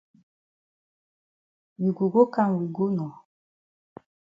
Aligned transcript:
You 1.83 1.89
go 1.97 2.05
go 2.13 2.21
kam 2.33 2.49
we 2.59 2.65
go 2.75 2.85
nor. 2.97 3.13